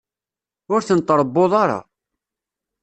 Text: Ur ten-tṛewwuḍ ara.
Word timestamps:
Ur 0.73 0.81
ten-tṛewwuḍ 0.87 1.53
ara. 1.63 1.79